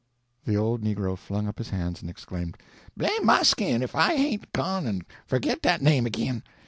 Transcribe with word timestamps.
The 0.45 0.57
old 0.57 0.81
negro 0.81 1.15
flung 1.15 1.47
up 1.47 1.59
his 1.59 1.69
hands 1.69 2.01
and 2.01 2.09
exclaimed: 2.09 2.57
"Blame 2.97 3.23
my 3.23 3.43
skin 3.43 3.83
if 3.83 3.93
I 3.93 4.15
hain't 4.15 4.51
gone 4.51 4.87
en 4.87 5.03
forgit 5.27 5.61
dat 5.61 5.83
name 5.83 6.07
agin! 6.07 6.41